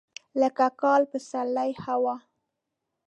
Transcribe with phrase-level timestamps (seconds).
[0.41, 2.15] لکه کال، پسرلی، هوا.